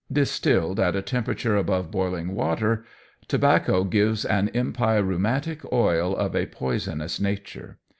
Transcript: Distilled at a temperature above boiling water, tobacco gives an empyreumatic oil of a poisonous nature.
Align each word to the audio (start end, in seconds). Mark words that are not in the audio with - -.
Distilled 0.11 0.79
at 0.79 0.95
a 0.95 1.03
temperature 1.03 1.55
above 1.55 1.91
boiling 1.91 2.33
water, 2.33 2.85
tobacco 3.27 3.83
gives 3.83 4.25
an 4.25 4.49
empyreumatic 4.49 5.63
oil 5.71 6.15
of 6.15 6.35
a 6.35 6.47
poisonous 6.47 7.19
nature. 7.19 7.77